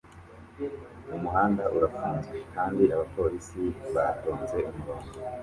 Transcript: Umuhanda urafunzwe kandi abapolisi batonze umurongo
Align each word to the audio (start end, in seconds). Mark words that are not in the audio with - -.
Umuhanda 1.15 1.63
urafunzwe 1.75 2.37
kandi 2.53 2.83
abapolisi 2.95 3.63
batonze 3.95 4.57
umurongo 4.69 5.11